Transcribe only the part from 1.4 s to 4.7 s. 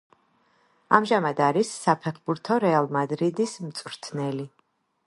არის საფეხბურთო „რეალ მადრიდის“ მწვრთნელი.